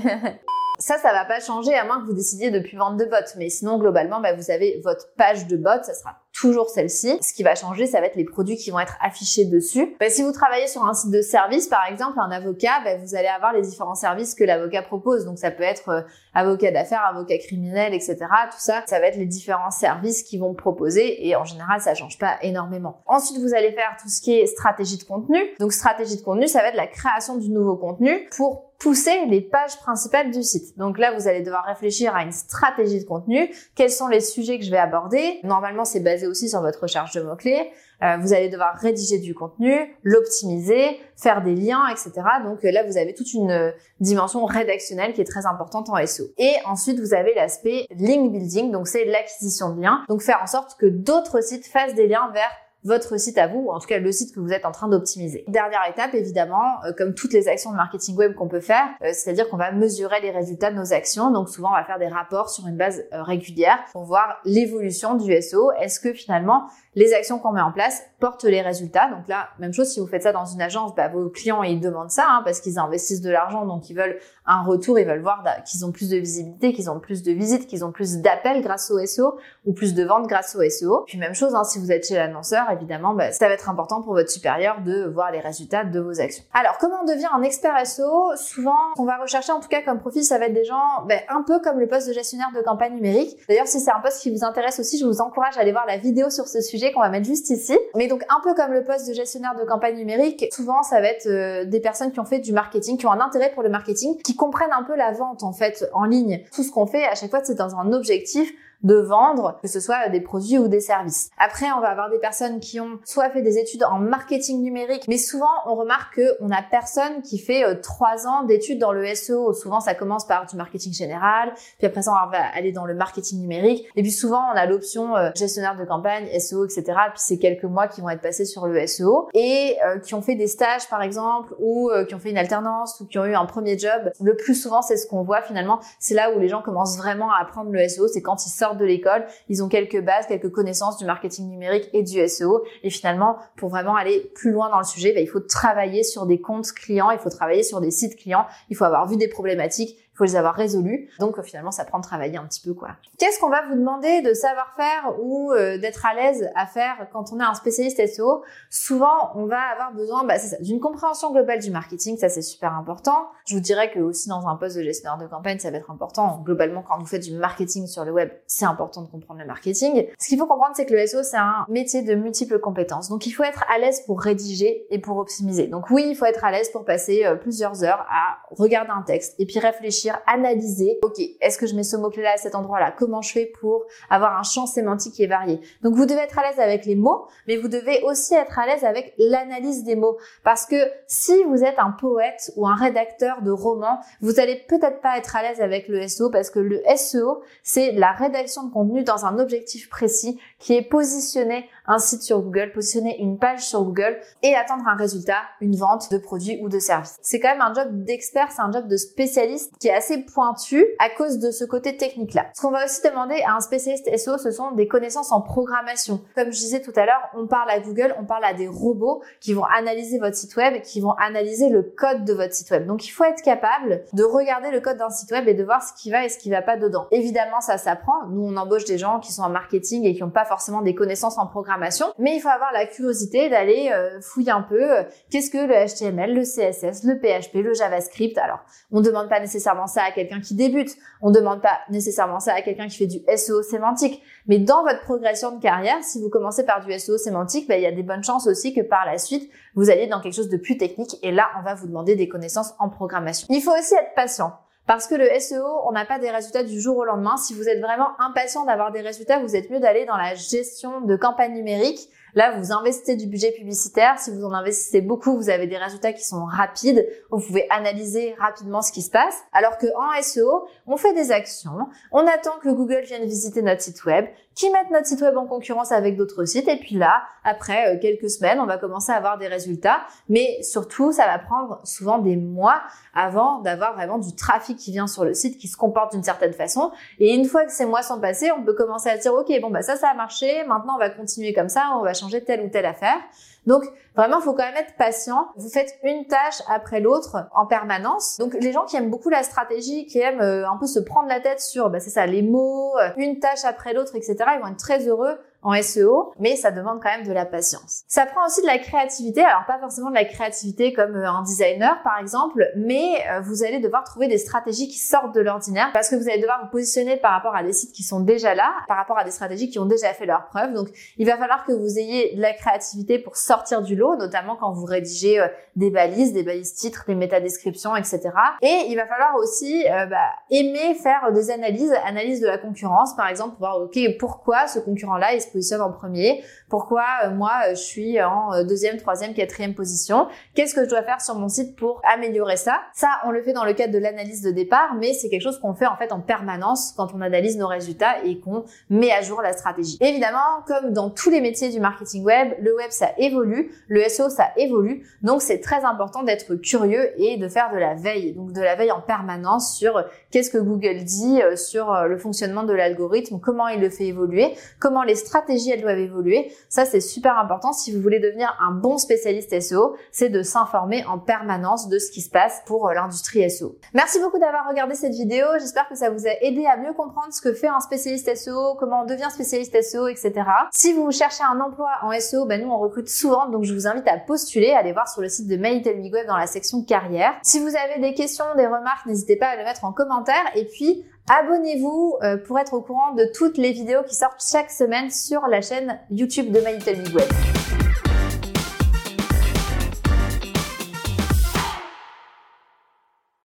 Ça, 0.79 0.99
ça 0.99 1.11
va 1.11 1.25
pas 1.25 1.39
changer 1.39 1.73
à 1.73 1.85
moins 1.85 2.01
que 2.01 2.05
vous 2.05 2.13
décidiez 2.13 2.51
de 2.51 2.59
plus 2.59 2.77
vendre 2.77 2.97
de 2.97 3.05
bottes. 3.05 3.33
Mais 3.35 3.49
sinon, 3.49 3.79
globalement, 3.79 4.21
bah, 4.21 4.33
vous 4.33 4.51
avez 4.51 4.79
votre 4.83 5.11
page 5.15 5.47
de 5.47 5.57
bottes, 5.57 5.85
ça 5.85 5.95
sera 5.95 6.21
toujours 6.39 6.69
celle-ci. 6.69 7.17
Ce 7.21 7.33
qui 7.33 7.43
va 7.43 7.55
changer, 7.55 7.87
ça 7.87 7.99
va 7.99 8.07
être 8.07 8.15
les 8.15 8.25
produits 8.25 8.57
qui 8.57 8.69
vont 8.69 8.79
être 8.79 8.97
affichés 9.01 9.45
dessus. 9.45 9.95
Bah, 9.99 10.09
si 10.09 10.21
vous 10.23 10.31
travaillez 10.31 10.67
sur 10.67 10.85
un 10.85 10.93
site 10.93 11.11
de 11.11 11.21
service, 11.21 11.67
par 11.67 11.85
exemple, 11.89 12.19
un 12.19 12.31
avocat, 12.31 12.81
bah, 12.83 12.97
vous 12.97 13.15
allez 13.15 13.27
avoir 13.27 13.53
les 13.53 13.61
différents 13.61 13.95
services 13.95 14.35
que 14.35 14.43
l'avocat 14.43 14.81
propose. 14.83 15.25
Donc 15.25 15.39
ça 15.39 15.51
peut 15.51 15.63
être 15.63 15.89
euh, 15.89 16.01
avocat 16.37 16.71
d'affaires, 16.71 17.03
avocat 17.05 17.37
criminel, 17.39 17.93
etc. 17.93 18.17
Tout 18.51 18.59
ça, 18.59 18.83
ça 18.85 18.99
va 18.99 19.07
être 19.07 19.17
les 19.17 19.25
différents 19.25 19.71
services 19.71 20.23
qu'ils 20.23 20.39
vont 20.39 20.53
proposer 20.53 21.27
et 21.27 21.35
en 21.35 21.43
général, 21.43 21.81
ça 21.81 21.95
change 21.95 22.17
pas 22.17 22.37
énormément. 22.41 23.01
Ensuite, 23.07 23.39
vous 23.39 23.55
allez 23.55 23.71
faire 23.71 23.97
tout 24.01 24.07
ce 24.07 24.21
qui 24.21 24.37
est 24.37 24.45
stratégie 24.45 24.97
de 24.97 25.03
contenu. 25.03 25.39
Donc 25.59 25.73
stratégie 25.73 26.15
de 26.15 26.21
contenu, 26.21 26.47
ça 26.47 26.61
va 26.61 26.69
être 26.69 26.75
la 26.75 26.87
création 26.87 27.37
du 27.37 27.49
nouveau 27.49 27.75
contenu 27.75 28.27
pour 28.35 28.67
pousser 28.77 29.25
les 29.25 29.41
pages 29.41 29.77
principales 29.77 30.29
du 30.29 30.43
site. 30.43 30.77
Donc 30.77 30.99
là, 30.99 31.11
vous 31.17 31.27
allez 31.27 31.41
devoir 31.41 31.65
réfléchir 31.65 32.15
à 32.15 32.21
une 32.21 32.31
stratégie 32.31 32.99
de 32.99 33.05
contenu. 33.05 33.51
Quels 33.75 33.89
sont 33.89 34.07
les 34.07 34.21
sujets 34.21 34.59
que 34.59 34.65
je 34.65 34.69
vais 34.69 34.77
aborder? 34.77 35.39
Normalement, 35.43 35.85
c'est 35.85 35.99
basé 35.99 36.27
aussi 36.27 36.47
sur 36.49 36.61
votre 36.61 36.81
recherche 36.81 37.13
de 37.13 37.21
mots-clés. 37.21 37.71
Euh, 38.03 38.17
vous 38.19 38.33
allez 38.33 38.49
devoir 38.49 38.75
rédiger 38.75 39.17
du 39.17 39.33
contenu, 39.33 39.95
l'optimiser, 40.03 40.99
faire 41.15 41.41
des 41.41 41.55
liens, 41.55 41.87
etc. 41.87 42.11
Donc 42.43 42.63
euh, 42.63 42.71
là, 42.71 42.83
vous 42.83 42.97
avez 42.97 43.13
toute 43.13 43.33
une 43.33 43.49
euh, 43.49 43.71
dimension 43.99 44.45
rédactionnelle 44.45 45.13
qui 45.13 45.21
est 45.21 45.25
très 45.25 45.45
importante 45.45 45.89
en 45.89 46.05
SEO. 46.05 46.25
Et 46.37 46.53
ensuite, 46.65 46.99
vous 46.99 47.13
avez 47.13 47.33
l'aspect 47.33 47.87
link 47.97 48.31
building, 48.31 48.71
donc 48.71 48.87
c'est 48.87 49.05
l'acquisition 49.05 49.73
de 49.73 49.81
liens. 49.81 50.03
Donc 50.09 50.21
faire 50.21 50.39
en 50.43 50.47
sorte 50.47 50.75
que 50.79 50.85
d'autres 50.85 51.41
sites 51.41 51.65
fassent 51.65 51.95
des 51.95 52.07
liens 52.07 52.29
vers 52.33 52.51
votre 52.83 53.19
site 53.19 53.37
à 53.37 53.47
vous, 53.47 53.59
ou 53.59 53.71
en 53.71 53.79
tout 53.79 53.87
cas 53.87 53.99
le 53.99 54.11
site 54.11 54.33
que 54.33 54.39
vous 54.39 54.53
êtes 54.53 54.65
en 54.65 54.71
train 54.71 54.87
d'optimiser. 54.87 55.43
Dernière 55.47 55.81
étape, 55.89 56.13
évidemment, 56.13 56.83
euh, 56.85 56.93
comme 56.97 57.13
toutes 57.13 57.33
les 57.33 57.47
actions 57.47 57.71
de 57.71 57.75
marketing 57.75 58.15
web 58.15 58.33
qu'on 58.35 58.47
peut 58.47 58.59
faire, 58.59 58.85
euh, 59.01 59.09
c'est-à-dire 59.11 59.49
qu'on 59.49 59.57
va 59.57 59.71
mesurer 59.71 60.21
les 60.21 60.31
résultats 60.31 60.71
de 60.71 60.75
nos 60.75 60.93
actions. 60.93 61.31
Donc 61.31 61.49
souvent, 61.49 61.69
on 61.69 61.75
va 61.75 61.83
faire 61.83 61.99
des 61.99 62.07
rapports 62.07 62.49
sur 62.49 62.67
une 62.67 62.77
base 62.77 63.03
euh, 63.13 63.23
régulière 63.23 63.79
pour 63.91 64.03
voir 64.03 64.37
l'évolution 64.45 65.15
du 65.15 65.41
SEO. 65.41 65.71
Est-ce 65.73 65.99
que 65.99 66.13
finalement, 66.13 66.67
les 66.95 67.13
actions 67.13 67.39
qu'on 67.39 67.51
met 67.51 67.61
en 67.61 67.71
place 67.71 68.03
portent 68.19 68.45
les 68.45 68.61
résultats? 68.61 69.09
Donc 69.09 69.27
là, 69.27 69.49
même 69.59 69.73
chose, 69.73 69.89
si 69.89 69.99
vous 69.99 70.07
faites 70.07 70.23
ça 70.23 70.31
dans 70.31 70.45
une 70.45 70.61
agence, 70.61 70.95
bah, 70.95 71.09
vos 71.09 71.29
clients, 71.29 71.63
ils 71.63 71.79
demandent 71.79 72.11
ça 72.11 72.25
hein, 72.29 72.41
parce 72.45 72.61
qu'ils 72.61 72.79
investissent 72.79 73.21
de 73.21 73.29
l'argent, 73.29 73.65
donc 73.65 73.89
ils 73.89 73.95
veulent 73.95 74.17
un 74.45 74.63
retour, 74.63 74.97
ils 74.97 75.05
veulent 75.05 75.21
voir 75.21 75.43
bah, 75.43 75.59
qu'ils 75.61 75.85
ont 75.85 75.91
plus 75.91 76.09
de 76.09 76.17
visibilité, 76.17 76.73
qu'ils 76.73 76.89
ont 76.89 76.99
plus 76.99 77.23
de 77.23 77.31
visites, 77.31 77.67
qu'ils 77.67 77.83
ont 77.83 77.91
plus 77.91 78.17
d'appels 78.19 78.61
grâce 78.61 78.91
au 78.91 79.05
SEO 79.05 79.37
ou 79.65 79.73
plus 79.73 79.93
de 79.93 80.03
ventes 80.03 80.27
grâce 80.27 80.55
au 80.55 80.67
SEO. 80.69 81.03
Puis 81.05 81.17
même 81.17 81.33
chose, 81.33 81.53
hein, 81.53 81.63
si 81.63 81.79
vous 81.79 81.91
êtes 81.91 82.07
chez 82.07 82.15
l'annonceur, 82.15 82.65
évidemment, 82.77 83.13
bah, 83.13 83.31
ça 83.31 83.47
va 83.47 83.53
être 83.53 83.69
important 83.69 84.01
pour 84.01 84.13
votre 84.13 84.29
supérieur 84.29 84.81
de 84.81 85.05
voir 85.05 85.31
les 85.31 85.39
résultats 85.39 85.83
de 85.83 85.99
vos 85.99 86.19
actions. 86.19 86.43
Alors, 86.53 86.77
comment 86.79 86.97
on 87.03 87.05
devient 87.05 87.27
un 87.33 87.41
expert 87.41 87.75
SEO 87.85 88.35
Souvent, 88.35 88.77
on 88.97 89.05
va 89.05 89.17
rechercher 89.17 89.51
en 89.51 89.59
tout 89.59 89.67
cas 89.67 89.81
comme 89.81 89.99
profil, 89.99 90.23
ça 90.23 90.37
va 90.37 90.45
être 90.45 90.53
des 90.53 90.65
gens 90.65 91.05
bah, 91.07 91.15
un 91.29 91.43
peu 91.43 91.59
comme 91.59 91.79
le 91.79 91.87
poste 91.87 92.07
de 92.07 92.13
gestionnaire 92.13 92.51
de 92.55 92.61
campagne 92.61 92.93
numérique. 92.93 93.37
D'ailleurs, 93.47 93.67
si 93.67 93.79
c'est 93.79 93.91
un 93.91 93.99
poste 93.99 94.21
qui 94.21 94.31
vous 94.31 94.43
intéresse 94.43 94.79
aussi, 94.79 94.97
je 94.97 95.05
vous 95.05 95.21
encourage 95.21 95.57
à 95.57 95.61
aller 95.61 95.71
voir 95.71 95.85
la 95.85 95.97
vidéo 95.97 96.29
sur 96.29 96.47
ce 96.47 96.61
sujet 96.61 96.91
qu'on 96.91 97.01
va 97.01 97.09
mettre 97.09 97.27
juste 97.27 97.49
ici. 97.49 97.77
Mais 97.95 98.07
donc 98.07 98.23
un 98.29 98.41
peu 98.43 98.53
comme 98.53 98.73
le 98.73 98.83
poste 98.83 99.07
de 99.07 99.13
gestionnaire 99.13 99.55
de 99.55 99.63
campagne 99.63 99.95
numérique, 99.95 100.45
souvent 100.51 100.83
ça 100.83 101.01
va 101.01 101.07
être 101.07 101.27
euh, 101.27 101.65
des 101.65 101.79
personnes 101.79 102.11
qui 102.11 102.19
ont 102.19 102.25
fait 102.25 102.39
du 102.39 102.53
marketing, 102.53 102.97
qui 102.97 103.05
ont 103.05 103.11
un 103.11 103.19
intérêt 103.19 103.51
pour 103.51 103.63
le 103.63 103.69
marketing, 103.69 104.17
qui 104.21 104.35
comprennent 104.35 104.73
un 104.73 104.83
peu 104.83 104.95
la 104.95 105.11
vente 105.11 105.43
en 105.43 105.53
fait 105.53 105.89
en 105.93 106.05
ligne. 106.05 106.43
Tout 106.53 106.63
ce 106.63 106.71
qu'on 106.71 106.87
fait 106.87 107.05
à 107.05 107.15
chaque 107.15 107.29
fois 107.29 107.41
c'est 107.43 107.55
dans 107.55 107.75
un 107.75 107.91
objectif 107.93 108.51
de 108.83 108.95
vendre, 108.95 109.57
que 109.61 109.67
ce 109.67 109.79
soit 109.79 110.09
des 110.09 110.21
produits 110.21 110.57
ou 110.57 110.67
des 110.67 110.79
services. 110.79 111.29
Après, 111.37 111.67
on 111.71 111.81
va 111.81 111.89
avoir 111.89 112.09
des 112.09 112.19
personnes 112.19 112.59
qui 112.59 112.79
ont 112.79 112.99
soit 113.05 113.29
fait 113.29 113.41
des 113.41 113.57
études 113.57 113.83
en 113.83 113.99
marketing 113.99 114.61
numérique, 114.61 115.05
mais 115.07 115.17
souvent 115.17 115.49
on 115.65 115.75
remarque 115.75 116.19
qu'on 116.39 116.51
a 116.51 116.61
personne 116.61 117.21
qui 117.21 117.39
fait 117.39 117.63
euh, 117.63 117.75
trois 117.81 118.27
ans 118.27 118.43
d'études 118.43 118.79
dans 118.79 118.91
le 118.91 119.05
SEO. 119.15 119.53
Souvent, 119.53 119.79
ça 119.79 119.95
commence 119.95 120.25
par 120.25 120.45
du 120.45 120.55
marketing 120.55 120.93
général, 120.93 121.53
puis 121.77 121.87
après 121.87 122.03
ça, 122.03 122.11
on 122.11 122.29
va 122.29 122.39
aller 122.55 122.71
dans 122.71 122.85
le 122.85 122.93
marketing 122.93 123.39
numérique, 123.39 123.85
et 123.95 124.01
puis 124.01 124.11
souvent 124.11 124.41
on 124.53 124.55
a 124.55 124.65
l'option 124.65 125.15
euh, 125.15 125.29
gestionnaire 125.35 125.75
de 125.75 125.85
campagne, 125.85 126.27
SEO, 126.39 126.65
etc. 126.65 126.83
Puis 127.09 127.21
c'est 127.21 127.37
quelques 127.37 127.63
mois 127.63 127.87
qui 127.87 128.01
vont 128.01 128.09
être 128.09 128.21
passés 128.21 128.45
sur 128.45 128.67
le 128.67 128.85
SEO 128.85 129.29
et 129.33 129.77
euh, 129.85 129.99
qui 129.99 130.13
ont 130.13 130.21
fait 130.21 130.35
des 130.35 130.47
stages 130.47 130.87
par 130.89 131.01
exemple, 131.01 131.53
ou 131.59 131.89
qui 132.07 132.15
ont 132.15 132.19
fait 132.19 132.29
une 132.29 132.37
alternance, 132.37 132.99
ou 132.99 133.05
qui 133.05 133.17
ont 133.17 133.25
eu 133.25 133.35
un 133.35 133.45
premier 133.45 133.77
job. 133.77 134.11
Le 134.21 134.35
plus 134.35 134.55
souvent, 134.55 134.81
c'est 134.81 134.97
ce 134.97 135.07
qu'on 135.07 135.23
voit 135.23 135.41
finalement. 135.41 135.79
C'est 135.99 136.13
là 136.13 136.31
où 136.31 136.39
les 136.39 136.47
gens 136.47 136.61
commencent 136.61 136.97
vraiment 136.97 137.31
à 137.31 137.41
apprendre 137.41 137.71
le 137.71 137.87
SEO, 137.87 138.07
c'est 138.07 138.21
quand 138.21 138.45
ils 138.45 138.49
sortent 138.49 138.66
de 138.75 138.85
l'école, 138.85 139.25
ils 139.49 139.63
ont 139.63 139.69
quelques 139.69 140.01
bases, 140.01 140.27
quelques 140.27 140.51
connaissances 140.51 140.97
du 140.97 141.05
marketing 141.05 141.49
numérique 141.49 141.89
et 141.93 142.03
du 142.03 142.27
SEO. 142.27 142.63
Et 142.83 142.89
finalement, 142.89 143.37
pour 143.55 143.69
vraiment 143.69 143.95
aller 143.95 144.31
plus 144.35 144.51
loin 144.51 144.69
dans 144.69 144.79
le 144.79 144.83
sujet, 144.83 145.13
bah, 145.13 145.21
il 145.21 145.27
faut 145.27 145.39
travailler 145.39 146.03
sur 146.03 146.25
des 146.25 146.41
comptes 146.41 146.71
clients, 146.73 147.11
il 147.11 147.19
faut 147.19 147.29
travailler 147.29 147.63
sur 147.63 147.79
des 147.79 147.91
sites 147.91 148.17
clients, 148.17 148.45
il 148.69 148.75
faut 148.75 148.85
avoir 148.85 149.07
vu 149.07 149.17
des 149.17 149.27
problématiques, 149.27 149.97
faut 150.17 150.23
les 150.23 150.35
avoir 150.35 150.55
résolus. 150.55 151.09
Donc 151.19 151.41
finalement, 151.41 151.71
ça 151.71 151.85
prend 151.85 151.99
de 151.99 152.03
travailler 152.03 152.37
un 152.37 152.45
petit 152.45 152.61
peu 152.61 152.73
quoi. 152.73 152.89
Qu'est-ce 153.19 153.39
qu'on 153.39 153.49
va 153.49 153.65
vous 153.67 153.75
demander 153.75 154.21
de 154.21 154.33
savoir 154.33 154.73
faire 154.75 155.13
ou 155.21 155.51
euh, 155.51 155.77
d'être 155.77 156.05
à 156.05 156.13
l'aise 156.13 156.49
à 156.55 156.65
faire 156.65 157.07
quand 157.11 157.31
on 157.31 157.39
est 157.39 157.43
un 157.43 157.53
spécialiste 157.53 158.05
SEO 158.07 158.43
Souvent, 158.69 159.31
on 159.35 159.45
va 159.45 159.59
avoir 159.59 159.93
besoin 159.93 160.23
bah, 160.23 160.35
d'une 160.61 160.79
compréhension 160.79 161.31
globale 161.31 161.59
du 161.59 161.71
marketing, 161.71 162.17
ça 162.17 162.29
c'est 162.29 162.41
super 162.41 162.73
important. 162.73 163.27
Je 163.45 163.55
vous 163.55 163.61
dirais 163.61 163.91
que 163.91 163.99
aussi 163.99 164.29
dans 164.29 164.47
un 164.47 164.55
poste 164.55 164.77
de 164.77 164.81
gestionnaire 164.81 165.17
de 165.17 165.27
campagne, 165.27 165.59
ça 165.59 165.71
va 165.71 165.77
être 165.77 165.91
important. 165.91 166.41
Globalement, 166.43 166.81
quand 166.81 166.97
vous 166.99 167.05
faites 167.05 167.23
du 167.23 167.33
marketing 167.33 167.87
sur 167.87 168.03
le 168.03 168.11
web, 168.11 168.29
c'est 168.47 168.65
important 168.65 169.03
de 169.03 169.07
comprendre 169.07 169.39
le 169.39 169.45
marketing. 169.45 170.07
Ce 170.19 170.27
qu'il 170.27 170.39
faut 170.39 170.47
comprendre, 170.47 170.75
c'est 170.75 170.85
que 170.85 170.93
le 170.93 171.05
SEO, 171.05 171.23
c'est 171.23 171.37
un 171.37 171.65
métier 171.69 172.01
de 172.01 172.15
multiples 172.15 172.59
compétences. 172.59 173.09
Donc 173.09 173.25
il 173.25 173.31
faut 173.31 173.43
être 173.43 173.63
à 173.73 173.77
l'aise 173.77 174.01
pour 174.05 174.21
rédiger 174.21 174.85
et 174.89 174.99
pour 174.99 175.17
optimiser. 175.17 175.67
Donc 175.67 175.89
oui, 175.89 176.05
il 176.09 176.15
faut 176.15 176.25
être 176.25 176.43
à 176.43 176.51
l'aise 176.51 176.69
pour 176.71 176.85
passer 176.85 177.25
euh, 177.25 177.35
plusieurs 177.35 177.83
heures 177.83 178.05
à 178.09 178.39
regarder 178.51 178.91
un 178.91 179.01
texte 179.01 179.35
et 179.39 179.45
puis 179.45 179.59
réfléchir 179.59 180.06
analyser. 180.25 180.99
Ok, 181.01 181.19
est-ce 181.41 181.57
que 181.57 181.67
je 181.67 181.75
mets 181.75 181.83
ce 181.83 181.97
mot-clé-là 181.97 182.33
à 182.33 182.37
cet 182.37 182.55
endroit-là? 182.55 182.93
Comment 182.97 183.21
je 183.21 183.31
fais 183.31 183.45
pour 183.45 183.85
avoir 184.09 184.37
un 184.37 184.43
champ 184.43 184.65
sémantique 184.65 185.13
qui 185.13 185.23
est 185.23 185.27
varié? 185.27 185.59
Donc 185.83 185.95
vous 185.95 186.05
devez 186.05 186.21
être 186.21 186.37
à 186.39 186.43
l'aise 186.43 186.59
avec 186.59 186.85
les 186.85 186.95
mots, 186.95 187.27
mais 187.47 187.57
vous 187.57 187.67
devez 187.67 188.01
aussi 188.03 188.33
être 188.33 188.59
à 188.59 188.65
l'aise 188.65 188.83
avec 188.83 189.13
l'analyse 189.17 189.83
des 189.83 189.95
mots. 189.95 190.17
Parce 190.43 190.65
que 190.65 190.75
si 191.07 191.43
vous 191.43 191.63
êtes 191.63 191.79
un 191.79 191.91
poète 191.91 192.51
ou 192.55 192.67
un 192.67 192.75
rédacteur 192.75 193.41
de 193.41 193.51
romans, 193.51 193.99
vous 194.21 194.39
allez 194.39 194.63
peut-être 194.67 195.01
pas 195.01 195.17
être 195.17 195.35
à 195.35 195.43
l'aise 195.43 195.61
avec 195.61 195.87
le 195.87 196.07
SEO 196.07 196.29
parce 196.29 196.49
que 196.49 196.59
le 196.59 196.81
SEO, 196.95 197.41
c'est 197.63 197.91
la 197.91 198.11
rédaction 198.11 198.63
de 198.63 198.71
contenu 198.71 199.03
dans 199.03 199.25
un 199.25 199.39
objectif 199.39 199.89
précis 199.89 200.39
qui 200.59 200.75
est 200.75 200.81
positionner 200.81 201.69
un 201.85 201.99
site 201.99 202.21
sur 202.21 202.41
Google, 202.41 202.71
positionner 202.73 203.21
une 203.21 203.37
page 203.39 203.65
sur 203.65 203.83
Google 203.83 204.19
et 204.43 204.55
attendre 204.55 204.87
un 204.87 204.95
résultat, 204.95 205.41
une 205.61 205.75
vente 205.75 206.11
de 206.11 206.17
produits 206.17 206.59
ou 206.61 206.69
de 206.69 206.79
services. 206.79 207.17
C'est 207.21 207.39
quand 207.39 207.49
même 207.49 207.61
un 207.61 207.73
job 207.73 208.03
d'expert, 208.03 208.51
c'est 208.51 208.61
un 208.61 208.71
job 208.71 208.87
de 208.87 208.97
spécialiste 208.97 209.73
qui 209.79 209.87
est 209.87 209.93
assez 209.97 210.19
pointu 210.23 210.85
à 210.99 211.09
cause 211.09 211.39
de 211.39 211.51
ce 211.51 211.65
côté 211.65 211.97
technique-là. 211.97 212.45
Ce 212.53 212.61
qu'on 212.61 212.71
va 212.71 212.85
aussi 212.85 213.01
demander 213.01 213.41
à 213.47 213.55
un 213.55 213.59
spécialiste 213.59 214.15
SEO, 214.15 214.37
ce 214.37 214.51
sont 214.51 214.71
des 214.71 214.87
connaissances 214.87 215.31
en 215.31 215.41
programmation. 215.41 216.21
Comme 216.35 216.51
je 216.51 216.59
disais 216.59 216.81
tout 216.81 216.93
à 216.95 217.05
l'heure, 217.05 217.21
on 217.35 217.47
parle 217.47 217.69
à 217.71 217.79
Google, 217.79 218.15
on 218.19 218.25
parle 218.25 218.45
à 218.45 218.53
des 218.53 218.67
robots 218.67 219.23
qui 219.41 219.53
vont 219.53 219.65
analyser 219.65 220.19
votre 220.19 220.35
site 220.35 220.55
web, 220.55 220.81
qui 220.81 221.01
vont 221.01 221.13
analyser 221.13 221.69
le 221.69 221.81
code 221.81 222.25
de 222.25 222.33
votre 222.33 222.53
site 222.53 222.69
web. 222.69 222.85
Donc 222.85 223.05
il 223.07 223.09
faut 223.09 223.23
être 223.23 223.41
capable 223.41 224.03
de 224.13 224.23
regarder 224.23 224.71
le 224.71 224.79
code 224.81 224.97
d'un 224.97 225.09
site 225.09 225.31
web 225.31 225.47
et 225.47 225.53
de 225.53 225.63
voir 225.63 225.81
ce 225.81 225.93
qui 225.93 226.11
va 226.11 226.25
et 226.25 226.29
ce 226.29 226.37
qui 226.37 226.49
va 226.49 226.61
pas 226.61 226.77
dedans. 226.77 227.07
Évidemment, 227.11 227.59
ça 227.59 227.77
s'apprend. 227.77 228.27
Nous, 228.29 228.41
on 228.41 228.55
embauche 228.55 228.85
des 228.85 228.97
gens 228.97 229.19
qui 229.19 229.31
sont 229.33 229.41
en 229.41 229.49
marketing 229.49 230.05
et 230.05 230.13
qui 230.13 230.21
n'ont 230.21 230.29
pas 230.29 230.45
forcément 230.45 230.81
des 230.81 230.93
connaissances 230.93 231.37
en 231.37 231.47
programmation, 231.47 232.07
mais 232.19 232.35
il 232.35 232.39
faut 232.39 232.49
avoir 232.49 232.71
la 232.71 232.85
curiosité 232.85 233.49
d'aller 233.49 233.91
euh, 233.93 234.21
fouiller 234.21 234.51
un 234.51 234.61
peu 234.61 234.97
euh, 234.97 235.03
qu'est-ce 235.31 235.49
que 235.49 235.57
le 235.57 235.73
HTML, 235.73 236.33
le 236.33 236.43
CSS, 236.43 237.03
le 237.03 237.19
PHP, 237.19 237.55
le 237.55 237.73
JavaScript. 237.73 238.37
Alors, 238.37 238.59
on 238.91 239.01
demande 239.01 239.29
pas 239.29 239.39
nécessairement 239.39 239.86
ça 239.87 240.03
à 240.03 240.11
quelqu'un 240.11 240.39
qui 240.39 240.55
débute, 240.55 240.91
on 241.21 241.31
demande 241.31 241.61
pas 241.61 241.79
nécessairement 241.89 242.39
ça 242.39 242.53
à 242.53 242.61
quelqu'un 242.61 242.87
qui 242.87 242.97
fait 242.97 243.07
du 243.07 243.19
SEO 243.35 243.61
sémantique, 243.63 244.21
mais 244.45 244.59
dans 244.59 244.83
votre 244.83 245.01
progression 245.01 245.55
de 245.55 245.61
carrière, 245.61 246.03
si 246.03 246.21
vous 246.21 246.29
commencez 246.29 246.65
par 246.65 246.85
du 246.85 246.91
SEO 246.99 247.17
sémantique, 247.17 247.67
ben, 247.67 247.75
il 247.75 247.83
y 247.83 247.87
a 247.87 247.91
des 247.91 248.03
bonnes 248.03 248.23
chances 248.23 248.47
aussi 248.47 248.73
que 248.73 248.81
par 248.81 249.05
la 249.05 249.17
suite, 249.17 249.49
vous 249.75 249.89
alliez 249.89 250.07
dans 250.07 250.21
quelque 250.21 250.35
chose 250.35 250.49
de 250.49 250.57
plus 250.57 250.77
technique 250.77 251.17
et 251.23 251.31
là, 251.31 251.49
on 251.59 251.63
va 251.63 251.75
vous 251.75 251.87
demander 251.87 252.15
des 252.15 252.27
connaissances 252.27 252.73
en 252.79 252.89
programmation. 252.89 253.47
Il 253.49 253.61
faut 253.61 253.71
aussi 253.71 253.95
être 253.95 254.13
patient. 254.15 254.53
Parce 254.87 255.05
que 255.05 255.15
le 255.15 255.27
SEO, 255.39 255.65
on 255.85 255.91
n'a 255.91 256.05
pas 256.05 256.17
des 256.17 256.31
résultats 256.31 256.63
du 256.63 256.79
jour 256.79 256.97
au 256.97 257.03
lendemain. 257.03 257.35
Si 257.35 257.53
vous 257.53 257.67
êtes 257.67 257.81
vraiment 257.81 258.09
impatient 258.19 258.63
d'avoir 258.63 258.93
des 258.93 259.01
résultats, 259.01 259.39
vous 259.39 259.53
êtes 259.53 259.69
mieux 259.69 259.81
d'aller 259.81 260.05
dans 260.05 260.15
la 260.15 260.33
gestion 260.33 261.01
de 261.01 261.15
campagne 261.17 261.53
numérique. 261.53 261.99
Là, 262.37 262.55
vous 262.55 262.71
investissez 262.71 263.15
du 263.15 263.25
budget 263.25 263.51
publicitaire. 263.51 264.19
Si 264.19 264.29
vous 264.29 264.43
en 264.43 264.53
investissez 264.53 265.01
beaucoup, 265.01 265.35
vous 265.35 265.49
avez 265.49 265.65
des 265.65 265.77
résultats 265.77 266.13
qui 266.13 266.23
sont 266.23 266.45
rapides. 266.45 267.03
Vous 267.31 267.39
pouvez 267.39 267.65
analyser 267.71 268.35
rapidement 268.37 268.83
ce 268.83 268.91
qui 268.91 269.01
se 269.01 269.09
passe. 269.09 269.33
Alors 269.53 269.79
que 269.79 269.87
en 269.97 270.21
SEO, 270.21 270.67
on 270.85 270.97
fait 270.97 271.13
des 271.13 271.31
actions. 271.31 271.87
On 272.11 272.27
attend 272.27 272.59
que 272.61 272.69
Google 272.69 273.01
vienne 273.05 273.25
visiter 273.25 273.63
notre 273.63 273.81
site 273.81 274.05
web, 274.05 274.27
qui 274.57 274.71
mette 274.71 274.89
notre 274.89 275.05
site 275.05 275.21
web 275.21 275.37
en 275.37 275.45
concurrence 275.45 275.91
avec 275.91 276.17
d'autres 276.17 276.43
sites. 276.45 276.67
Et 276.67 276.77
puis 276.77 276.95
là, 276.95 277.21
après 277.43 277.93
euh, 277.95 277.99
quelques 278.01 278.29
semaines, 278.29 278.59
on 278.59 278.65
va 278.65 278.79
commencer 278.79 279.11
à 279.11 279.15
avoir 279.15 279.37
des 279.37 279.47
résultats. 279.47 280.01
Mais 280.29 280.63
surtout, 280.63 281.11
ça 281.11 281.27
va 281.27 281.37
prendre 281.37 281.79
souvent 281.83 282.17
des 282.17 282.35
mois 282.35 282.81
avant 283.13 283.59
d'avoir 283.61 283.93
vraiment 283.93 284.17
du 284.17 284.35
trafic 284.35 284.75
qui 284.75 284.91
vient 284.91 285.05
sur 285.05 285.23
le 285.23 285.35
site, 285.35 285.59
qui 285.59 285.67
se 285.67 285.77
comporte 285.77 286.13
d'une 286.13 286.23
certaine 286.23 286.53
façon. 286.53 286.91
Et 287.19 287.35
une 287.35 287.45
fois 287.45 287.65
que 287.65 287.71
ces 287.71 287.85
mois 287.85 288.01
sont 288.01 288.19
passés, 288.19 288.51
on 288.51 288.63
peut 288.63 288.73
commencer 288.73 289.09
à 289.09 289.17
dire, 289.17 289.31
OK, 289.31 289.51
bon, 289.61 289.69
bah 289.69 289.83
ça, 289.83 289.95
ça 289.95 290.09
a 290.09 290.15
marché. 290.15 290.63
Maintenant, 290.65 290.95
on 290.95 290.99
va 290.99 291.11
continuer 291.11 291.53
comme 291.53 291.69
ça. 291.69 291.91
On 291.99 292.01
va 292.01 292.15
changer 292.15 292.43
telle 292.43 292.61
ou 292.61 292.69
telle 292.69 292.85
affaire. 292.87 293.19
Donc 293.67 293.83
vraiment, 294.15 294.39
faut 294.39 294.53
quand 294.53 294.63
même 294.63 294.77
être 294.77 294.95
patient. 294.97 295.49
Vous 295.57 295.69
faites 295.69 295.93
une 296.03 296.25
tâche 296.25 296.61
après 296.67 297.01
l'autre 297.01 297.47
en 297.53 297.67
permanence. 297.67 298.37
Donc 298.39 298.55
les 298.59 298.71
gens 298.71 298.85
qui 298.85 298.95
aiment 298.95 299.11
beaucoup 299.11 299.29
la 299.29 299.43
stratégie, 299.43 300.05
qui 300.07 300.19
aiment 300.19 300.41
euh, 300.41 300.67
un 300.67 300.77
peu 300.77 300.87
se 300.87 300.99
prendre 300.99 301.27
la 301.27 301.39
tête 301.39 301.59
sur, 301.59 301.89
bah, 301.89 301.99
c'est 301.99 302.09
ça, 302.09 302.25
les 302.25 302.41
mots, 302.41 302.97
euh, 302.97 303.09
une 303.17 303.39
tâche 303.39 303.65
après 303.65 303.93
l'autre, 303.93 304.15
etc. 304.15 304.37
Ils 304.55 304.61
vont 304.61 304.67
être 304.67 304.77
très 304.77 305.07
heureux 305.07 305.37
en 305.67 305.81
SEO, 305.81 306.31
mais 306.39 306.55
ça 306.55 306.71
demande 306.71 307.01
quand 307.03 307.09
même 307.09 307.27
de 307.27 307.33
la 307.33 307.45
patience. 307.45 308.03
Ça 308.07 308.25
prend 308.25 308.45
aussi 308.45 308.61
de 308.61 308.67
la 308.67 308.77
créativité, 308.77 309.43
alors 309.43 309.65
pas 309.67 309.77
forcément 309.79 310.09
de 310.09 310.15
la 310.15 310.23
créativité 310.23 310.93
comme 310.93 311.13
euh, 311.17 311.29
un 311.29 311.43
designer 311.43 312.01
par 312.03 312.17
exemple, 312.21 312.65
mais 312.77 313.21
euh, 313.29 313.41
vous 313.41 313.65
allez 313.65 313.79
devoir 313.79 314.05
trouver 314.05 314.29
des 314.29 314.37
stratégies 314.37 314.87
qui 314.87 314.97
sortent 314.97 315.35
de 315.35 315.41
l'ordinaire 315.41 315.89
parce 315.91 316.09
que 316.09 316.15
vous 316.15 316.29
allez 316.29 316.39
devoir 316.39 316.61
vous 316.63 316.69
positionner 316.69 317.17
par 317.17 317.33
rapport 317.33 317.53
à 317.53 317.63
des 317.63 317.73
sites 317.73 317.91
qui 317.91 318.03
sont 318.03 318.21
déjà 318.21 318.55
là, 318.55 318.71
par 318.87 318.95
rapport 318.95 319.17
à 319.17 319.25
des 319.25 319.31
stratégies 319.31 319.69
qui 319.69 319.77
ont 319.77 319.85
déjà 319.85 320.13
fait 320.13 320.25
leurs 320.25 320.45
preuves. 320.45 320.71
Donc 320.73 320.87
il 321.17 321.27
va 321.27 321.35
falloir 321.35 321.65
que 321.65 321.73
vous 321.73 321.99
ayez 321.99 322.33
de 322.37 322.41
la 322.41 322.53
créativité 322.53 323.19
pour 323.19 323.35
sortir 323.35 323.81
du 323.81 323.97
lot, 323.97 324.15
notamment 324.15 324.55
quand 324.55 324.71
vous 324.71 324.85
rédigez 324.85 325.41
euh, 325.41 325.47
des 325.75 325.89
balises, 325.89 326.31
des 326.31 326.43
balises 326.43 326.75
titres, 326.75 327.03
des 327.07 327.15
métadescriptions, 327.15 327.93
etc. 327.97 328.21
Et 328.61 328.85
il 328.87 328.95
va 328.95 329.05
falloir 329.05 329.35
aussi 329.35 329.83
bah, 330.09 330.17
aimer 330.49 330.95
faire 330.95 331.31
des 331.33 331.51
analyses, 331.51 331.93
analyses 332.05 332.39
de 332.39 332.47
la 332.47 332.57
concurrence 332.57 333.15
par 333.15 333.27
exemple, 333.27 333.57
pour 333.57 333.59
voir 333.59 333.81
ok 333.81 333.99
pourquoi 334.17 334.67
ce 334.67 334.79
concurrent-là 334.79 335.35
est 335.35 335.39
en 335.81 335.91
premier. 335.91 336.43
Pourquoi 336.69 337.03
euh, 337.25 337.31
moi 337.31 337.51
euh, 337.67 337.69
je 337.71 337.81
suis 337.81 338.21
en 338.21 338.53
euh, 338.53 338.63
deuxième, 338.63 338.97
troisième, 338.97 339.33
quatrième 339.33 339.73
position? 339.73 340.27
Qu'est-ce 340.53 340.75
que 340.75 340.83
je 340.83 340.89
dois 340.89 341.01
faire 341.03 341.21
sur 341.21 341.35
mon 341.35 341.47
site 341.49 341.75
pour 341.75 342.01
améliorer 342.13 342.57
ça? 342.57 342.81
Ça, 342.93 343.09
on 343.25 343.31
le 343.31 343.41
fait 343.41 343.53
dans 343.53 343.63
le 343.63 343.73
cadre 343.73 343.93
de 343.93 343.97
l'analyse 343.97 344.41
de 344.41 344.51
départ, 344.51 344.95
mais 344.99 345.13
c'est 345.13 345.29
quelque 345.29 345.41
chose 345.41 345.59
qu'on 345.59 345.73
fait 345.73 345.85
en 345.85 345.95
fait 345.95 346.11
en 346.11 346.19
permanence 346.19 346.93
quand 346.95 347.13
on 347.13 347.21
analyse 347.21 347.57
nos 347.57 347.67
résultats 347.67 348.23
et 348.23 348.39
qu'on 348.39 348.65
met 348.89 349.11
à 349.11 349.21
jour 349.21 349.41
la 349.41 349.53
stratégie. 349.53 349.97
Évidemment, 350.01 350.63
comme 350.67 350.93
dans 350.93 351.09
tous 351.09 351.29
les 351.29 351.41
métiers 351.41 351.69
du 351.69 351.79
marketing 351.79 352.23
web, 352.23 352.53
le 352.61 352.75
web 352.75 352.91
ça 352.91 353.09
évolue, 353.17 353.71
le 353.87 354.07
SEO 354.09 354.29
ça 354.29 354.49
évolue, 354.57 355.07
donc 355.21 355.41
c'est 355.41 355.59
très 355.59 355.83
important 355.85 356.23
d'être 356.23 356.55
curieux 356.55 357.09
et 357.21 357.37
de 357.37 357.47
faire 357.47 357.71
de 357.71 357.77
la 357.77 357.95
veille, 357.95 358.33
donc 358.33 358.51
de 358.51 358.61
la 358.61 358.75
veille 358.75 358.91
en 358.91 359.01
permanence 359.01 359.75
sur 359.75 360.03
qu'est-ce 360.31 360.49
que 360.49 360.57
Google 360.57 361.03
dit 361.03 361.41
sur 361.55 361.93
le 362.07 362.17
fonctionnement 362.17 362.63
de 362.63 362.73
l'algorithme, 362.73 363.39
comment 363.39 363.67
il 363.67 363.79
le 363.79 363.89
fait 363.89 364.05
évoluer, 364.05 364.53
comment 364.79 365.03
les 365.03 365.15
stratégies 365.15 365.36
elles 365.49 365.81
doivent 365.81 365.97
évoluer. 365.99 366.51
Ça, 366.69 366.85
c'est 366.85 367.01
super 367.01 367.37
important 367.37 367.73
si 367.73 367.95
vous 367.95 368.01
voulez 368.01 368.19
devenir 368.19 368.57
un 368.61 368.71
bon 368.71 368.97
spécialiste 368.97 369.59
SEO, 369.59 369.95
c'est 370.11 370.29
de 370.29 370.43
s'informer 370.43 371.05
en 371.05 371.19
permanence 371.19 371.89
de 371.89 371.99
ce 371.99 372.11
qui 372.11 372.21
se 372.21 372.29
passe 372.29 372.61
pour 372.65 372.87
euh, 372.87 372.93
l'industrie 372.93 373.49
SEO. 373.49 373.75
Merci 373.93 374.19
beaucoup 374.19 374.39
d'avoir 374.39 374.67
regardé 374.67 374.95
cette 374.95 375.13
vidéo. 375.13 375.45
J'espère 375.59 375.87
que 375.87 375.95
ça 375.95 376.09
vous 376.09 376.27
a 376.27 376.31
aidé 376.41 376.65
à 376.65 376.77
mieux 376.77 376.93
comprendre 376.93 377.31
ce 377.31 377.41
que 377.41 377.53
fait 377.53 377.67
un 377.67 377.79
spécialiste 377.79 378.35
SEO, 378.35 378.75
comment 378.79 379.01
on 379.01 379.05
devient 379.05 379.29
spécialiste 379.31 379.81
SEO, 379.81 380.07
etc. 380.07 380.33
Si 380.71 380.93
vous 380.93 381.11
cherchez 381.11 381.43
un 381.43 381.59
emploi 381.59 381.89
en 382.01 382.11
SEO, 382.19 382.45
ben 382.45 382.61
nous, 382.61 382.69
on 382.69 382.77
recrute 382.77 383.09
souvent, 383.09 383.49
donc 383.49 383.63
je 383.63 383.73
vous 383.73 383.87
invite 383.87 384.07
à 384.07 384.17
postuler, 384.17 384.71
à 384.71 384.79
aller 384.79 384.93
voir 384.93 385.07
sur 385.07 385.21
le 385.21 385.29
site 385.29 385.47
de 385.47 385.55
My 385.55 385.81
dans 386.27 386.37
la 386.37 386.47
section 386.47 386.83
carrière. 386.83 387.33
Si 387.41 387.59
vous 387.59 387.75
avez 387.75 387.99
des 387.99 388.13
questions, 388.13 388.45
des 388.55 388.65
remarques, 388.65 389.05
n'hésitez 389.05 389.35
pas 389.35 389.47
à 389.47 389.55
le 389.55 389.63
mettre 389.63 389.85
en 389.85 389.93
commentaire. 389.93 390.43
Et 390.55 390.65
puis, 390.65 391.05
Abonnez-vous 391.29 392.17
euh, 392.23 392.37
pour 392.37 392.57
être 392.57 392.73
au 392.73 392.81
courant 392.81 393.13
de 393.13 393.25
toutes 393.35 393.57
les 393.57 393.73
vidéos 393.73 394.03
qui 394.07 394.15
sortent 394.15 394.41
chaque 394.41 394.71
semaine 394.71 395.11
sur 395.11 395.41
la 395.47 395.61
chaîne 395.61 395.99
YouTube 396.09 396.53
de 396.53 396.59
My 396.61 396.77
Little 396.77 397.03
Big. 397.11 397.56